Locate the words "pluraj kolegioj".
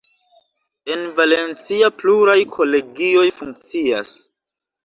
1.99-3.29